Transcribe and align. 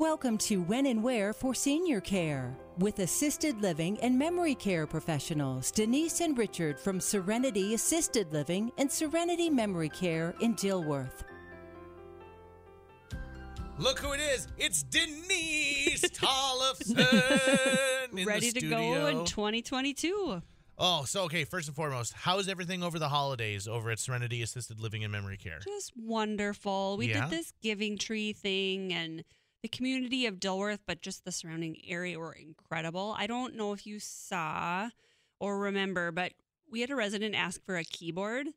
Welcome 0.00 0.38
to 0.38 0.62
When 0.62 0.86
and 0.86 1.02
Where 1.02 1.34
for 1.34 1.52
Senior 1.54 2.00
Care 2.00 2.56
with 2.78 3.00
assisted 3.00 3.60
living 3.60 4.00
and 4.00 4.18
memory 4.18 4.54
care 4.54 4.86
professionals 4.86 5.70
Denise 5.70 6.22
and 6.22 6.38
Richard 6.38 6.80
from 6.80 7.00
Serenity 7.00 7.74
Assisted 7.74 8.32
Living 8.32 8.72
and 8.78 8.90
Serenity 8.90 9.50
Memory 9.50 9.90
Care 9.90 10.34
in 10.40 10.54
Dilworth. 10.54 11.20
Look 13.76 13.98
who 13.98 14.14
it 14.14 14.20
is! 14.20 14.48
It's 14.56 14.82
Denise 14.84 16.00
Tollefson 16.04 16.96
Ready 18.24 18.52
the 18.52 18.60
to 18.60 18.70
go 18.70 19.06
in 19.06 19.26
2022. 19.26 20.40
Oh, 20.78 21.04
so 21.04 21.24
okay. 21.24 21.44
First 21.44 21.68
and 21.68 21.76
foremost, 21.76 22.14
how 22.14 22.38
is 22.38 22.48
everything 22.48 22.82
over 22.82 22.98
the 22.98 23.10
holidays 23.10 23.68
over 23.68 23.90
at 23.90 23.98
Serenity 23.98 24.40
Assisted 24.40 24.80
Living 24.80 25.04
and 25.04 25.12
Memory 25.12 25.36
Care? 25.36 25.58
Just 25.62 25.92
wonderful. 25.94 26.96
We 26.96 27.08
Yeah? 27.08 27.28
did 27.28 27.38
this 27.38 27.52
giving 27.60 27.98
tree 27.98 28.32
thing 28.32 28.94
and 28.94 29.24
the 29.62 29.68
community 29.68 30.26
of 30.26 30.40
Dilworth, 30.40 30.80
but 30.86 31.02
just 31.02 31.24
the 31.24 31.32
surrounding 31.32 31.76
area 31.86 32.18
were 32.18 32.32
incredible. 32.32 33.14
I 33.18 33.26
don't 33.26 33.56
know 33.56 33.72
if 33.72 33.86
you 33.86 33.98
saw 34.00 34.90
or 35.38 35.58
remember, 35.58 36.10
but 36.10 36.32
we 36.70 36.80
had 36.80 36.90
a 36.90 36.96
resident 36.96 37.34
ask 37.34 37.64
for 37.64 37.76
a 37.76 37.84
keyboard, 37.84 38.48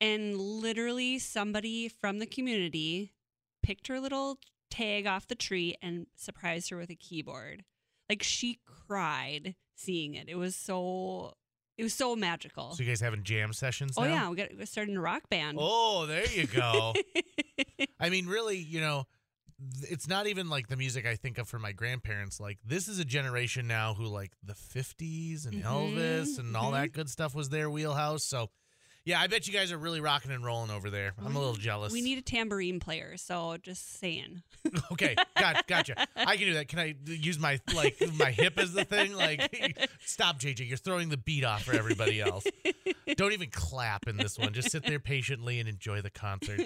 and 0.00 0.36
literally 0.36 1.18
somebody 1.18 1.88
from 1.88 2.18
the 2.18 2.26
community 2.26 3.12
picked 3.62 3.88
her 3.88 4.00
little 4.00 4.38
tag 4.70 5.06
off 5.06 5.26
the 5.26 5.34
tree 5.34 5.74
and 5.82 6.06
surprised 6.16 6.70
her 6.70 6.76
with 6.76 6.90
a 6.90 6.94
keyboard. 6.94 7.64
Like 8.08 8.22
she 8.22 8.60
cried 8.64 9.54
seeing 9.74 10.14
it. 10.14 10.28
It 10.28 10.36
was 10.36 10.54
so 10.54 11.34
it 11.76 11.82
was 11.82 11.94
so 11.94 12.16
magical. 12.16 12.74
So 12.74 12.82
you 12.82 12.88
guys 12.88 13.00
having 13.00 13.22
jam 13.22 13.52
sessions? 13.52 13.94
oh 13.96 14.04
now? 14.04 14.08
yeah, 14.08 14.30
we 14.30 14.36
got 14.36 14.48
we're 14.56 14.66
starting 14.66 14.96
a 14.96 15.00
rock 15.00 15.28
band. 15.28 15.58
Oh, 15.60 16.06
there 16.06 16.26
you 16.26 16.46
go. 16.46 16.94
I 18.00 18.10
mean, 18.10 18.26
really, 18.26 18.58
you 18.58 18.80
know, 18.80 19.06
it's 19.88 20.06
not 20.06 20.26
even 20.26 20.48
like 20.48 20.68
the 20.68 20.76
music 20.76 21.06
I 21.06 21.16
think 21.16 21.38
of 21.38 21.48
for 21.48 21.58
my 21.58 21.72
grandparents. 21.72 22.38
Like 22.40 22.58
this 22.64 22.88
is 22.88 22.98
a 22.98 23.04
generation 23.04 23.66
now 23.66 23.94
who 23.94 24.04
like 24.04 24.32
the 24.42 24.54
50s 24.54 25.46
and 25.46 25.62
Mhm, 25.62 25.64
Elvis 25.64 26.38
and 26.38 26.56
all 26.56 26.70
mhm. 26.72 26.80
that 26.80 26.92
good 26.92 27.08
stuff 27.08 27.34
was 27.34 27.48
their 27.48 27.70
wheelhouse. 27.70 28.24
So, 28.24 28.50
yeah, 29.06 29.20
I 29.20 29.28
bet 29.28 29.46
you 29.46 29.52
guys 29.52 29.70
are 29.70 29.78
really 29.78 30.00
rocking 30.00 30.32
and 30.32 30.44
rolling 30.44 30.72
over 30.72 30.90
there. 30.90 31.14
I'm 31.24 31.36
a 31.36 31.38
little 31.38 31.54
jealous. 31.54 31.92
We 31.92 32.02
need 32.02 32.18
a 32.18 32.22
tambourine 32.22 32.80
player, 32.80 33.16
so 33.16 33.56
just 33.62 33.98
saying. 34.00 34.42
Okay, 34.90 35.14
got, 35.38 35.66
gotcha. 35.68 35.94
I 36.16 36.36
can 36.36 36.46
do 36.46 36.54
that. 36.54 36.66
Can 36.66 36.78
I 36.80 36.96
use 37.06 37.38
my 37.38 37.60
like 37.74 38.02
my 38.18 38.32
hip 38.32 38.58
as 38.58 38.72
the 38.72 38.84
thing? 38.84 39.12
Like, 39.14 39.48
stop, 40.04 40.40
JJ. 40.40 40.68
You're 40.68 40.76
throwing 40.76 41.08
the 41.08 41.16
beat 41.16 41.44
off 41.44 41.62
for 41.62 41.74
everybody 41.74 42.20
else. 42.20 42.44
Don't 43.16 43.32
even 43.32 43.50
clap 43.50 44.08
in 44.08 44.16
this 44.16 44.38
one. 44.38 44.52
Just 44.52 44.72
sit 44.72 44.84
there 44.84 44.98
patiently 44.98 45.60
and 45.60 45.68
enjoy 45.68 46.02
the 46.02 46.10
concert. 46.10 46.60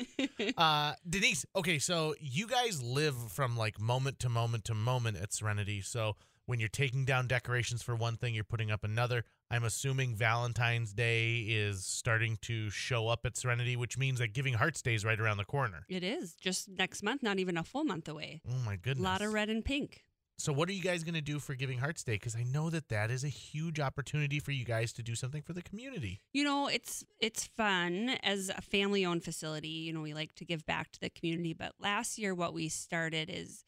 Uh, 0.57 0.95
Denise. 1.09 1.45
Okay, 1.55 1.79
so 1.79 2.15
you 2.21 2.47
guys 2.47 2.83
live 2.83 3.17
from 3.33 3.57
like 3.57 3.79
moment 3.79 4.19
to 4.21 4.31
moment 4.31 4.65
to 4.67 4.75
moment 4.75 5.19
at 5.19 5.35
Serenity. 5.35 5.83
So 5.83 6.17
when 6.47 6.59
you're 6.59 6.69
taking 6.71 7.05
down 7.05 7.27
decorations 7.27 7.83
for 7.83 7.95
one 7.95 8.17
thing, 8.17 8.35
you're 8.35 8.45
putting 8.45 8.71
up 8.71 8.83
another. 8.83 9.25
I'm 9.53 9.65
assuming 9.65 10.15
Valentine's 10.15 10.93
Day 10.93 11.39
is 11.41 11.85
starting 11.85 12.39
to 12.43 12.71
show 12.71 13.09
up 13.09 13.27
at 13.27 13.37
Serenity, 13.37 13.75
which 13.75 13.99
means 13.99 14.21
that 14.21 14.33
Giving 14.33 14.55
Hearts 14.55 14.81
Day 14.81 14.95
is 14.95 15.05
right 15.05 15.19
around 15.19 15.39
the 15.39 15.45
corner. 15.45 15.85
It 15.89 16.05
is 16.05 16.35
just 16.35 16.69
next 16.69 17.03
month, 17.03 17.23
not 17.23 17.41
even 17.41 17.57
a 17.57 17.65
full 17.65 17.83
month 17.83 18.09
away. 18.09 18.43
Oh 18.49 18.59
my 18.65 18.77
goodness! 18.77 19.01
A 19.01 19.09
lot 19.09 19.23
of 19.23 19.33
red 19.33 19.49
and 19.49 19.65
pink. 19.65 20.05
So, 20.39 20.53
what 20.53 20.69
are 20.69 20.73
you 20.73 20.83
guys 20.83 21.03
going 21.03 21.15
to 21.15 21.21
do 21.21 21.41
for 21.41 21.55
Giving 21.55 21.79
Hearts 21.79 22.05
Day? 22.05 22.15
Because 22.15 22.37
I 22.37 22.45
know 22.45 22.71
that 22.71 22.89
that 22.91 23.11
is 23.11 23.25
a 23.25 23.29
huge 23.29 23.81
opportunity 23.81 24.39
for 24.39 24.53
you 24.53 24.65
guys 24.65 24.93
to 24.95 25.03
do 25.03 25.17
something 25.17 25.43
for 25.43 25.53
the 25.53 25.63
community. 25.63 26.21
You 26.33 26.45
know, 26.45 26.69
it's 26.69 27.05
it's 27.19 27.47
fun 27.57 28.17
as 28.23 28.51
a 28.57 28.63
family-owned 28.63 29.25
facility. 29.25 29.69
You 29.69 29.93
know, 29.93 30.01
we 30.01 30.15
like 30.15 30.35
to 30.37 30.45
give 30.45 30.65
back 30.65 30.93
to 30.93 31.01
the 31.01 31.11
community. 31.11 31.55
But 31.55 31.73
last 31.81 32.19
year, 32.19 32.35
what 32.37 32.55
we 32.55 32.69
started 32.69 33.29
is, 33.31 33.65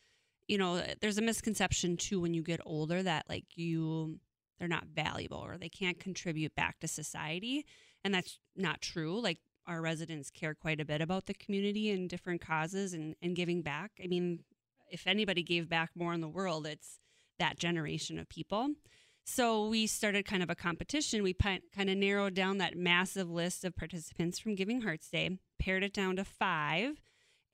you 0.46 0.58
know, 0.58 0.80
there's 1.00 1.18
a 1.18 1.22
misconception 1.22 1.96
too 1.96 2.20
when 2.20 2.34
you 2.34 2.42
get 2.42 2.60
older 2.64 3.02
that 3.02 3.26
like 3.28 3.44
you 3.56 4.20
they're 4.62 4.68
not 4.68 4.86
valuable 4.94 5.38
or 5.38 5.58
they 5.58 5.68
can't 5.68 5.98
contribute 5.98 6.54
back 6.54 6.78
to 6.78 6.86
society, 6.86 7.66
and 8.04 8.14
that's 8.14 8.38
not 8.54 8.80
true. 8.80 9.20
Like 9.20 9.38
our 9.66 9.80
residents 9.80 10.30
care 10.30 10.54
quite 10.54 10.80
a 10.80 10.84
bit 10.84 11.00
about 11.00 11.26
the 11.26 11.34
community 11.34 11.90
and 11.90 12.08
different 12.08 12.40
causes 12.40 12.94
and 12.94 13.16
and 13.20 13.34
giving 13.34 13.62
back. 13.62 13.90
I 14.00 14.06
mean, 14.06 14.44
if 14.88 15.08
anybody 15.08 15.42
gave 15.42 15.68
back 15.68 15.90
more 15.96 16.14
in 16.14 16.20
the 16.20 16.28
world, 16.28 16.64
it's 16.64 17.00
that 17.40 17.58
generation 17.58 18.20
of 18.20 18.28
people. 18.28 18.68
So 19.24 19.66
we 19.66 19.88
started 19.88 20.26
kind 20.26 20.44
of 20.44 20.50
a 20.50 20.54
competition. 20.54 21.24
We 21.24 21.34
kind 21.34 21.60
of 21.76 21.96
narrowed 21.96 22.34
down 22.34 22.58
that 22.58 22.76
massive 22.76 23.28
list 23.28 23.64
of 23.64 23.74
participants 23.74 24.38
from 24.38 24.54
Giving 24.54 24.82
Hearts 24.82 25.10
Day, 25.10 25.38
pared 25.58 25.82
it 25.82 25.92
down 25.92 26.14
to 26.16 26.24
five, 26.24 27.00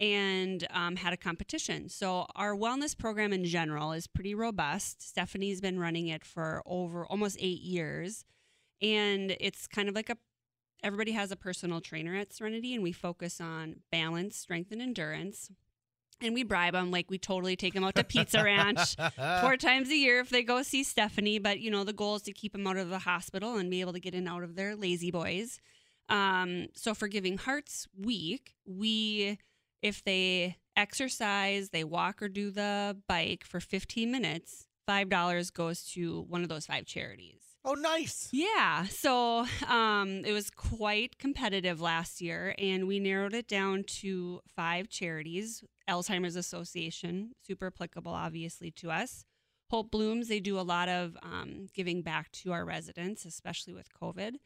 and 0.01 0.67
um, 0.71 0.97
had 0.97 1.13
a 1.13 1.17
competition. 1.17 1.89
So 1.89 2.27
our 2.37 2.55
wellness 2.55 2.97
program 2.97 3.33
in 3.33 3.45
general 3.45 3.93
is 3.93 4.07
pretty 4.07 4.35
robust. 4.35 5.07
Stephanie's 5.07 5.61
been 5.61 5.79
running 5.79 6.09
it 6.09 6.25
for 6.25 6.63
over 6.67 7.05
almost 7.07 7.37
eight 7.41 7.61
years, 7.63 8.25
and 8.81 9.37
it's 9.41 9.67
kind 9.67 9.89
of 9.89 9.95
like 9.95 10.11
a 10.11 10.17
everybody 10.83 11.13
has 11.13 11.33
a 11.33 11.37
personal 11.37 11.81
trainer 11.81 12.15
at 12.15 12.33
Serenity, 12.33 12.75
and 12.75 12.83
we 12.83 12.93
focus 12.93 13.41
on 13.41 13.77
balance, 13.91 14.37
strength, 14.37 14.71
and 14.71 14.81
endurance. 14.81 15.51
And 16.21 16.35
we 16.35 16.43
bribe 16.43 16.73
them 16.73 16.91
like 16.91 17.11
we 17.11 17.19
totally 17.19 17.55
take 17.55 17.75
them 17.75 17.85
out 17.85 17.95
to 17.95 18.03
Pizza 18.03 18.43
Ranch 18.43 18.97
four 19.41 19.57
times 19.57 19.89
a 19.89 19.95
year 19.95 20.19
if 20.19 20.31
they 20.31 20.43
go 20.43 20.63
see 20.63 20.83
Stephanie. 20.83 21.39
But 21.39 21.61
you 21.61 21.71
know, 21.71 21.85
the 21.85 21.93
goal 21.93 22.17
is 22.17 22.23
to 22.23 22.33
keep 22.33 22.53
them 22.53 22.67
out 22.67 22.77
of 22.77 22.89
the 22.89 22.99
hospital 22.99 23.57
and 23.57 23.71
be 23.71 23.81
able 23.81 23.93
to 23.93 24.01
get 24.01 24.15
in 24.15 24.21
and 24.21 24.29
out 24.29 24.43
of 24.43 24.57
their 24.57 24.75
lazy 24.75 25.13
boys. 25.13 25.61
Um, 26.09 26.69
so 26.75 26.93
for 26.95 27.07
Giving 27.07 27.39
Hearts 27.39 27.87
Week, 27.97 28.55
we 28.67 29.39
if 29.83 30.03
they 30.05 30.57
exercise, 30.77 31.71
they 31.71 31.85
walk 31.85 32.23
or 32.23 32.29
do 32.29 32.51
the 32.51 32.97
bike 33.09 33.45
for 33.45 33.61
15 33.61 34.11
minutes, 34.11 34.67
five 34.87 35.09
dollars 35.09 35.51
goes 35.51 35.85
to 35.85 36.23
one 36.29 36.43
of 36.43 36.49
those 36.49 36.67
five 36.67 36.87
charities. 36.87 37.43
Oh, 37.65 37.75
nice. 37.75 38.29
Yeah. 38.33 38.85
So 38.85 39.45
um, 39.69 40.23
it 40.25 40.33
was 40.33 40.49
quite 40.49 41.19
competitive 41.19 41.81
last 41.81 42.21
year, 42.21 42.55
and 42.57 42.87
we 42.89 42.99
narrowed 42.99 43.35
it 43.35 43.49
down 43.49 43.85
to 44.01 44.41
five 44.57 44.89
charities. 44.89 45.63
Alzheimer's 45.89 46.37
Association, 46.37 47.33
super 47.47 47.67
applicable, 47.67 48.13
obviously, 48.13 48.71
to 48.73 48.91
us. 48.91 49.25
Hope 49.71 49.91
Blooms, 49.91 50.29
they 50.29 50.41
do 50.41 50.59
a 50.59 50.63
lot 50.63 50.89
of 50.89 51.17
um, 51.23 51.67
giving 51.75 52.01
back 52.01 52.31
to 52.33 52.53
our 52.53 52.65
residents, 52.65 53.27
especially 53.27 53.75
with 53.75 53.89
COVID. 54.01 54.37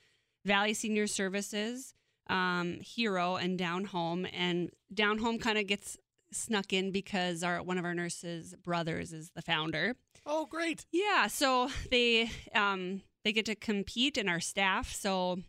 Valley 0.44 0.74
Senior 0.74 1.06
Services, 1.06 1.94
um, 2.28 2.78
Hero, 2.80 3.36
and 3.36 3.58
Down 3.58 3.84
Home. 3.86 4.26
And 4.32 4.70
Down 4.92 5.18
Home 5.18 5.38
kind 5.38 5.58
of 5.58 5.66
gets 5.66 5.98
snuck 6.32 6.72
in 6.72 6.90
because 6.90 7.42
our 7.42 7.62
one 7.62 7.78
of 7.78 7.84
our 7.84 7.94
nurses' 7.94 8.54
brothers 8.62 9.12
is 9.12 9.30
the 9.34 9.42
founder. 9.42 9.96
Oh, 10.26 10.46
great. 10.46 10.86
Yeah, 10.92 11.26
so 11.26 11.70
they 11.90 12.30
um 12.54 13.02
they 13.24 13.32
get 13.32 13.46
to 13.46 13.54
compete 13.54 14.18
in 14.18 14.28
our 14.28 14.40
staff, 14.40 14.92
so 14.92 15.40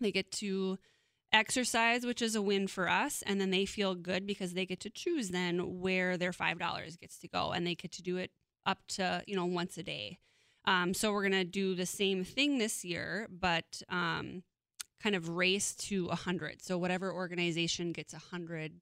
they 0.00 0.12
get 0.12 0.30
to 0.32 0.78
exercise, 1.32 2.06
which 2.06 2.22
is 2.22 2.34
a 2.34 2.42
win 2.42 2.68
for 2.68 2.88
us, 2.88 3.22
and 3.26 3.40
then 3.40 3.50
they 3.50 3.66
feel 3.66 3.94
good 3.94 4.26
because 4.26 4.54
they 4.54 4.66
get 4.66 4.80
to 4.80 4.90
choose 4.90 5.30
then 5.30 5.80
where 5.80 6.16
their 6.16 6.32
five 6.32 6.58
dollars 6.58 6.96
gets 6.96 7.18
to 7.18 7.28
go, 7.28 7.52
and 7.52 7.66
they 7.66 7.74
get 7.74 7.92
to 7.92 8.02
do 8.02 8.16
it 8.16 8.30
up 8.66 8.78
to 8.88 9.22
you 9.26 9.36
know 9.36 9.46
once 9.46 9.76
a 9.76 9.82
day. 9.82 10.18
Um, 10.66 10.94
so 10.94 11.12
we're 11.12 11.24
gonna 11.24 11.44
do 11.44 11.74
the 11.74 11.86
same 11.86 12.24
thing 12.24 12.58
this 12.58 12.84
year, 12.84 13.28
but 13.30 13.82
um, 13.90 14.42
kind 15.04 15.14
of 15.14 15.28
race 15.28 15.74
to 15.74 16.06
a 16.08 16.16
hundred. 16.16 16.62
So 16.62 16.78
whatever 16.78 17.12
organization 17.12 17.92
gets 17.92 18.14
a 18.14 18.18
hundred 18.18 18.72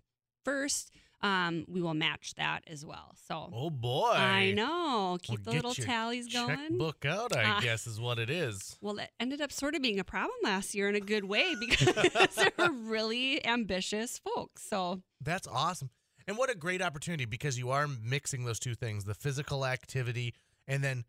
first, 0.45 0.93
um, 1.21 1.65
we 1.69 1.83
will 1.83 1.95
match 1.95 2.35
that 2.37 2.61
as 2.69 2.87
well. 2.87 3.15
So 3.29 3.51
Oh, 3.53 3.71
boy. 3.71 4.11
I 4.13 4.53
know. 4.53 5.19
Keep 5.23 5.41
Well, 5.47 5.53
the 5.55 5.57
little 5.63 5.75
tallies 5.75 6.33
going. 6.33 6.79
Book 6.79 7.05
out, 7.05 7.37
I 7.37 7.59
Uh, 7.59 7.61
guess, 7.61 7.87
is 7.89 8.01
what 8.01 8.19
it 8.21 8.31
is. 8.31 8.77
Well, 8.81 8.99
it 8.99 9.11
ended 9.21 9.41
up 9.41 9.51
sort 9.53 9.75
of 9.75 9.83
being 9.83 9.99
a 9.99 10.05
problem 10.05 10.37
last 10.45 10.75
year 10.77 10.89
in 10.89 10.95
a 10.95 11.01
good 11.01 11.25
way 11.25 11.55
because 11.61 12.35
they're 12.37 12.71
really 12.71 13.45
ambitious 13.45 14.19
folks. 14.19 14.63
So 14.63 15.03
That's 15.21 15.49
awesome. 15.49 15.91
And 16.29 16.37
what 16.39 16.51
a 16.51 16.55
great 16.55 16.81
opportunity 16.81 17.25
because 17.25 17.59
you 17.59 17.71
are 17.71 17.89
mixing 17.89 18.45
those 18.45 18.61
two 18.61 18.75
things 18.77 19.05
the 19.05 19.15
physical 19.15 19.67
activity, 19.67 20.35
and 20.69 20.83
then, 20.85 21.05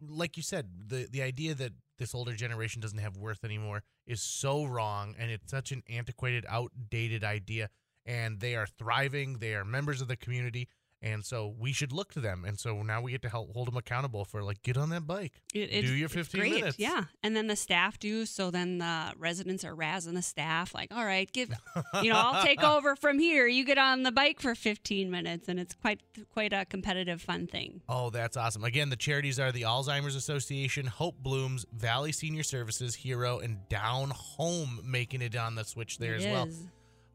like 0.00 0.36
you 0.36 0.42
said, 0.42 0.68
the, 0.86 1.08
the 1.10 1.22
idea 1.22 1.54
that 1.54 1.72
this 1.98 2.14
older 2.14 2.34
generation 2.34 2.80
doesn't 2.80 2.98
have 2.98 3.16
worth 3.16 3.44
anymore 3.44 3.82
is 4.06 4.22
so 4.22 4.64
wrong. 4.64 5.14
And 5.18 5.30
it's 5.30 5.50
such 5.50 5.72
an 5.72 5.82
antiquated, 5.88 6.44
outdated 6.48 7.24
idea. 7.24 7.70
And 8.06 8.40
they 8.40 8.54
are 8.54 8.66
thriving, 8.66 9.34
they 9.34 9.54
are 9.54 9.64
members 9.64 10.00
of 10.00 10.08
the 10.08 10.16
community. 10.16 10.68
And 11.00 11.24
so 11.24 11.54
we 11.58 11.72
should 11.72 11.92
look 11.92 12.12
to 12.14 12.20
them. 12.20 12.44
And 12.44 12.58
so 12.58 12.82
now 12.82 13.00
we 13.00 13.12
get 13.12 13.22
to 13.22 13.28
help 13.28 13.52
hold 13.52 13.68
them 13.68 13.76
accountable 13.76 14.24
for 14.24 14.42
like, 14.42 14.62
get 14.62 14.76
on 14.76 14.90
that 14.90 15.06
bike. 15.06 15.32
it, 15.54 15.70
Do 15.70 15.94
your 15.94 16.08
15 16.08 16.40
great. 16.40 16.52
minutes. 16.54 16.78
Yeah. 16.78 17.04
And 17.22 17.36
then 17.36 17.46
the 17.46 17.54
staff 17.54 17.98
do. 18.00 18.26
So 18.26 18.50
then 18.50 18.78
the 18.78 19.12
residents 19.16 19.64
are 19.64 19.76
razzing 19.76 20.14
the 20.14 20.22
staff, 20.22 20.74
like, 20.74 20.92
all 20.92 21.04
right, 21.04 21.30
give, 21.32 21.50
you 22.02 22.10
know, 22.10 22.18
I'll 22.18 22.44
take 22.44 22.62
over 22.64 22.96
from 22.96 23.18
here. 23.20 23.46
You 23.46 23.64
get 23.64 23.78
on 23.78 24.02
the 24.02 24.10
bike 24.10 24.40
for 24.40 24.54
15 24.56 25.08
minutes. 25.10 25.48
And 25.48 25.60
it's 25.60 25.74
quite, 25.74 26.00
quite 26.32 26.52
a 26.52 26.64
competitive, 26.64 27.22
fun 27.22 27.46
thing. 27.46 27.80
Oh, 27.88 28.10
that's 28.10 28.36
awesome. 28.36 28.64
Again, 28.64 28.90
the 28.90 28.96
charities 28.96 29.38
are 29.38 29.52
the 29.52 29.62
Alzheimer's 29.62 30.16
Association, 30.16 30.86
Hope 30.86 31.16
Blooms, 31.22 31.64
Valley 31.72 32.10
Senior 32.10 32.42
Services, 32.42 32.96
Hero, 32.96 33.38
and 33.38 33.58
Down 33.68 34.10
Home 34.10 34.80
making 34.84 35.22
it 35.22 35.36
on 35.36 35.54
the 35.54 35.64
switch 35.64 35.98
there 35.98 36.14
It 36.14 36.22
as 36.22 36.26
well. 36.26 36.48